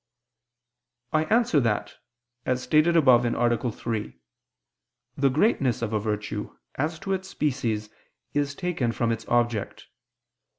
I 1.13 1.25
answer 1.25 1.59
that, 1.59 1.93
As 2.43 2.63
stated 2.63 2.97
above 2.97 3.23
(A. 3.23 3.71
3), 3.71 4.17
the 5.15 5.29
greatness 5.29 5.83
of 5.83 5.93
a 5.93 5.99
virtue, 5.99 6.57
as 6.73 6.97
to 7.01 7.13
its 7.13 7.27
species, 7.29 7.91
is 8.33 8.55
taken 8.55 8.93
from 8.93 9.11
its 9.11 9.27
object. 9.27 9.85